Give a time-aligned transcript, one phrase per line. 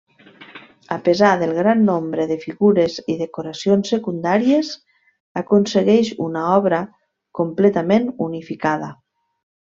[0.93, 4.73] A pesar del gran nombre de figures i decoracions secundàries
[5.43, 6.81] aconsegueix una obra
[7.43, 8.91] completament unificada.